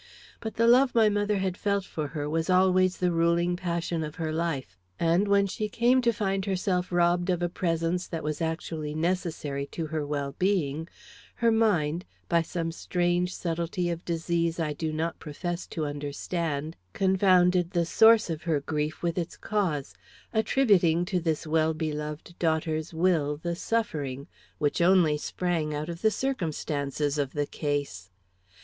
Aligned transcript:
But 0.39 0.55
the 0.55 0.65
love 0.65 0.95
my 0.95 1.09
mother 1.09 1.37
had 1.37 1.55
felt 1.55 1.85
for 1.85 2.07
her 2.07 2.27
was 2.27 2.49
always 2.49 2.97
the 2.97 3.11
ruling 3.11 3.55
passion 3.55 4.03
of 4.03 4.15
her 4.15 4.33
life, 4.33 4.75
and 4.99 5.27
when 5.27 5.45
she 5.45 5.69
came 5.69 6.01
to 6.01 6.11
find 6.11 6.45
herself 6.45 6.91
robbed 6.91 7.29
of 7.29 7.43
a 7.43 7.49
presence 7.49 8.07
that 8.07 8.23
was 8.23 8.41
actually 8.41 8.95
necessary 8.95 9.67
to 9.67 9.85
her 9.85 10.03
well 10.03 10.33
being, 10.39 10.87
her 11.35 11.51
mind, 11.51 12.03
by 12.27 12.41
some 12.41 12.71
strange 12.71 13.35
subtlety 13.35 13.91
of 13.91 14.03
disease 14.03 14.59
I 14.59 14.73
do 14.73 14.91
not 14.91 15.19
profess 15.19 15.67
to 15.67 15.85
understand, 15.85 16.75
confounded 16.93 17.69
the 17.69 17.85
source 17.85 18.27
of 18.31 18.41
her 18.41 18.59
grief 18.59 19.03
with 19.03 19.19
its 19.19 19.37
cause, 19.37 19.93
attributing 20.33 21.05
to 21.05 21.19
this 21.19 21.45
well 21.45 21.75
beloved 21.75 22.33
daughter's 22.39 22.91
will 22.91 23.37
the 23.37 23.55
suffering, 23.55 24.25
which 24.57 24.81
only 24.81 25.17
sprang 25.19 25.75
out 25.75 25.89
of 25.89 26.01
the 26.01 26.09
circumstances 26.09 27.19
of 27.19 27.33
the 27.33 27.45
case. 27.45 28.09